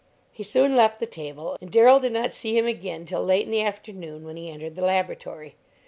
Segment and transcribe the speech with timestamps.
[0.31, 3.51] He soon left the table, and Darrell did not see him again till late in
[3.51, 5.53] the afternoon, when he entered the laboratory.